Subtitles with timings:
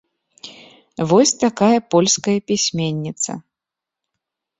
[1.11, 3.31] Вось такая польская пісьменніца.